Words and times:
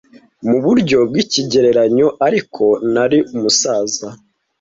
mu 0.47 0.57
buryo 0.63 0.97
bw'ikigereranyo 1.09 2.07
ariko 2.27 2.63
nari 2.93 3.19
umusazi 3.35 4.05